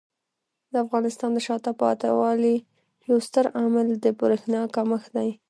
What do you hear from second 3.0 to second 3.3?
یو